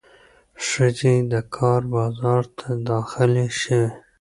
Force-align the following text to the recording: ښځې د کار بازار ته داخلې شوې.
ښځې 0.67 1.15
د 1.31 1.33
کار 1.55 1.81
بازار 1.95 2.43
ته 2.57 2.67
داخلې 2.89 3.47
شوې. 3.61 3.85